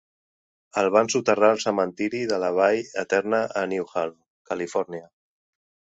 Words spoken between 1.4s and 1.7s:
al